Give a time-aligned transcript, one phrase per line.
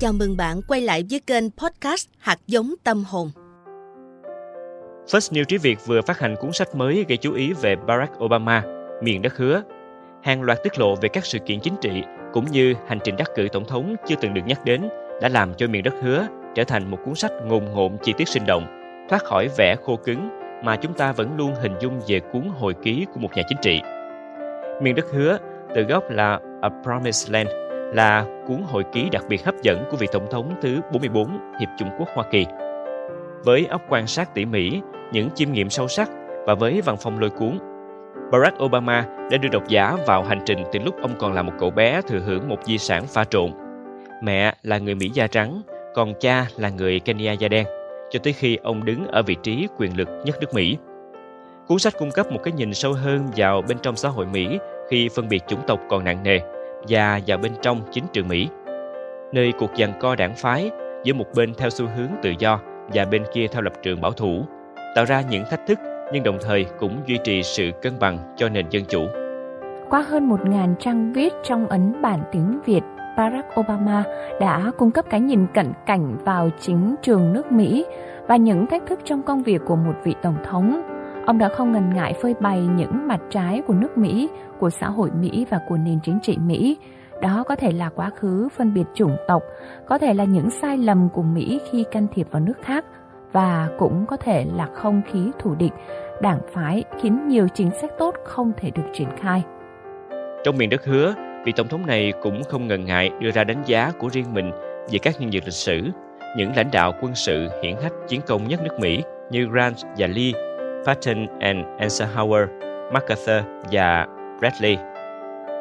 [0.00, 3.30] Chào mừng bạn quay lại với kênh podcast Hạt giống tâm hồn.
[5.06, 8.24] First New Trí Việt vừa phát hành cuốn sách mới gây chú ý về Barack
[8.24, 8.62] Obama,
[9.02, 9.62] miền đất hứa.
[10.22, 13.28] Hàng loạt tiết lộ về các sự kiện chính trị cũng như hành trình đắc
[13.36, 14.88] cử tổng thống chưa từng được nhắc đến
[15.22, 18.28] đã làm cho miền đất hứa trở thành một cuốn sách ngồn ngộn chi tiết
[18.28, 18.66] sinh động,
[19.10, 20.28] thoát khỏi vẻ khô cứng
[20.64, 23.58] mà chúng ta vẫn luôn hình dung về cuốn hồi ký của một nhà chính
[23.62, 23.80] trị.
[24.82, 25.38] Miền đất hứa
[25.74, 27.48] từ gốc là A Promised Land
[27.92, 31.28] là cuốn hồi ký đặc biệt hấp dẫn của vị tổng thống thứ 44
[31.60, 32.46] Hiệp Trung Quốc Hoa Kỳ.
[33.44, 34.80] Với óc quan sát tỉ mỉ,
[35.12, 36.10] những chiêm nghiệm sâu sắc
[36.46, 37.58] và với văn phong lôi cuốn,
[38.32, 41.52] Barack Obama đã đưa độc giả vào hành trình từ lúc ông còn là một
[41.58, 43.50] cậu bé thừa hưởng một di sản pha trộn.
[44.22, 45.62] Mẹ là người Mỹ da trắng,
[45.94, 47.66] còn cha là người Kenya da đen,
[48.10, 50.76] cho tới khi ông đứng ở vị trí quyền lực nhất nước Mỹ.
[51.66, 54.58] Cuốn sách cung cấp một cái nhìn sâu hơn vào bên trong xã hội Mỹ
[54.90, 56.40] khi phân biệt chủng tộc còn nặng nề
[56.88, 58.48] và vào bên trong chính trường Mỹ,
[59.32, 60.70] nơi cuộc giằng co đảng phái
[61.04, 62.60] giữa một bên theo xu hướng tự do
[62.94, 64.44] và bên kia theo lập trường bảo thủ,
[64.94, 65.78] tạo ra những thách thức
[66.12, 69.06] nhưng đồng thời cũng duy trì sự cân bằng cho nền dân chủ.
[69.90, 72.82] Qua hơn 1.000 trang viết trong ấn bản tiếng Việt,
[73.16, 74.04] Barack Obama
[74.40, 77.86] đã cung cấp cái nhìn cận cảnh vào chính trường nước Mỹ
[78.26, 80.82] và những thách thức trong công việc của một vị tổng thống.
[81.28, 84.88] Ông đã không ngần ngại phơi bày những mặt trái của nước Mỹ, của xã
[84.88, 86.76] hội Mỹ và của nền chính trị Mỹ.
[87.22, 89.42] Đó có thể là quá khứ phân biệt chủng tộc,
[89.86, 92.84] có thể là những sai lầm của Mỹ khi can thiệp vào nước khác
[93.32, 95.72] và cũng có thể là không khí thù địch,
[96.22, 99.42] đảng phái khiến nhiều chính sách tốt không thể được triển khai.
[100.44, 103.62] Trong miền đất hứa, vị tổng thống này cũng không ngần ngại đưa ra đánh
[103.66, 104.50] giá của riêng mình
[104.90, 105.82] về các nhân vật lịch sử,
[106.36, 110.06] những lãnh đạo quân sự hiển hách chiến công nhất nước Mỹ như Grant và
[110.06, 110.47] Lee,
[110.86, 112.46] Patton and Eisenhower,
[112.92, 114.06] MacArthur và
[114.40, 114.76] Bradley.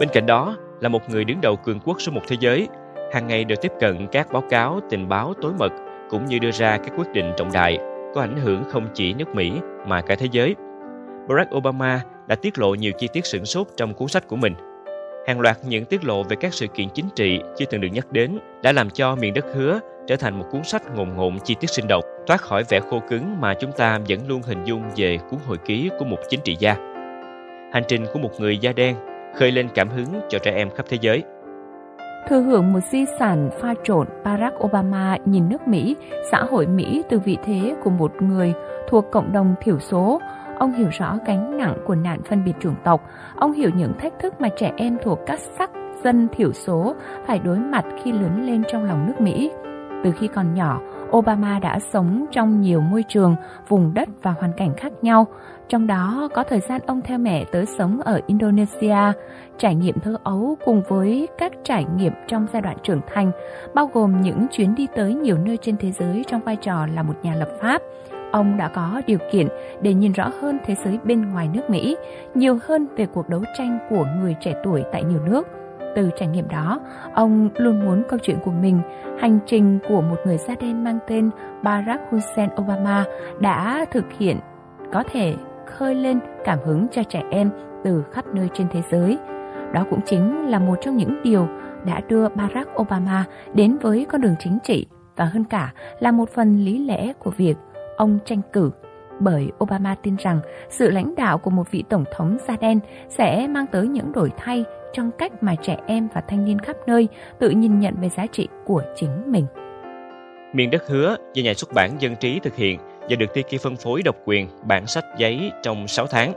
[0.00, 2.68] Bên cạnh đó là một người đứng đầu cường quốc số một thế giới,
[3.12, 5.72] hàng ngày đều tiếp cận các báo cáo tình báo tối mật
[6.10, 7.78] cũng như đưa ra các quyết định trọng đại
[8.14, 9.52] có ảnh hưởng không chỉ nước Mỹ
[9.86, 10.54] mà cả thế giới.
[11.28, 14.54] Barack Obama đã tiết lộ nhiều chi tiết sửng sốt trong cuốn sách của mình.
[15.26, 18.12] Hàng loạt những tiết lộ về các sự kiện chính trị chưa từng được nhắc
[18.12, 21.56] đến đã làm cho miền đất hứa trở thành một cuốn sách ngồn ngộn chi
[21.60, 24.82] tiết sinh động, thoát khỏi vẻ khô cứng mà chúng ta vẫn luôn hình dung
[24.96, 26.74] về cuốn hồi ký của một chính trị gia.
[27.72, 28.96] Hành trình của một người da đen
[29.34, 31.22] khơi lên cảm hứng cho trẻ em khắp thế giới.
[32.28, 35.96] Thừa hưởng một di sản pha trộn, Barack Obama nhìn nước Mỹ,
[36.30, 38.52] xã hội Mỹ từ vị thế của một người
[38.88, 40.20] thuộc cộng đồng thiểu số.
[40.58, 43.00] Ông hiểu rõ gánh nặng của nạn phân biệt chủng tộc.
[43.36, 45.70] Ông hiểu những thách thức mà trẻ em thuộc các sắc
[46.04, 46.94] dân thiểu số
[47.26, 49.50] phải đối mặt khi lớn lên trong lòng nước Mỹ.
[50.04, 50.80] Từ khi còn nhỏ,
[51.16, 53.36] Obama đã sống trong nhiều môi trường,
[53.68, 55.26] vùng đất và hoàn cảnh khác nhau.
[55.68, 59.12] Trong đó có thời gian ông theo mẹ tới sống ở Indonesia,
[59.58, 63.30] trải nghiệm thơ ấu cùng với các trải nghiệm trong giai đoạn trưởng thành,
[63.74, 67.02] bao gồm những chuyến đi tới nhiều nơi trên thế giới trong vai trò là
[67.02, 67.82] một nhà lập pháp.
[68.32, 69.48] Ông đã có điều kiện
[69.82, 71.96] để nhìn rõ hơn thế giới bên ngoài nước Mỹ,
[72.34, 75.48] nhiều hơn về cuộc đấu tranh của người trẻ tuổi tại nhiều nước–
[75.96, 76.80] từ trải nghiệm đó,
[77.14, 78.80] ông luôn muốn câu chuyện của mình,
[79.20, 81.30] hành trình của một người da đen mang tên
[81.62, 83.04] Barack Hussein Obama
[83.40, 84.38] đã thực hiện
[84.92, 85.34] có thể
[85.66, 87.50] khơi lên cảm hứng cho trẻ em
[87.84, 89.18] từ khắp nơi trên thế giới.
[89.72, 91.48] Đó cũng chính là một trong những điều
[91.84, 93.24] đã đưa Barack Obama
[93.54, 94.86] đến với con đường chính trị
[95.16, 97.54] và hơn cả là một phần lý lẽ của việc
[97.96, 98.70] ông tranh cử
[99.20, 103.46] bởi Obama tin rằng sự lãnh đạo của một vị tổng thống da đen sẽ
[103.48, 107.08] mang tới những đổi thay trong cách mà trẻ em và thanh niên khắp nơi
[107.38, 109.46] tự nhìn nhận về giá trị của chính mình.
[110.52, 112.78] Miền đất hứa do nhà xuất bản Dân trí thực hiện
[113.10, 116.32] và được Tiki phân phối độc quyền bản sách giấy trong 6 tháng.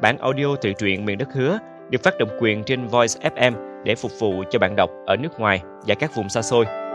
[0.00, 1.58] Bản audio tự truyện Miền đất hứa
[1.90, 3.52] được phát độc quyền trên Voice FM
[3.84, 6.85] để phục vụ cho bạn đọc ở nước ngoài và các vùng xa xôi.